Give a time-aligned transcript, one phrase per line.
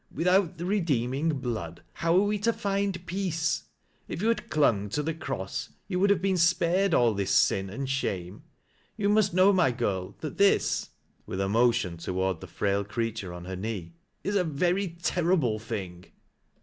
[0.11, 3.65] "Without the redeemmg blood hi>w are we to find peace?
[4.07, 7.69] If you had clung tc the Cross you would have been spared all this sin
[7.69, 8.41] and shame
[8.97, 10.89] You must know, my girl, that this,"
[11.27, 12.25] with a motion 56 THAT LASS 0' LOWRWh.
[12.31, 13.93] toward the frail creature on her knee,
[14.23, 16.05] "is a very terribie thing."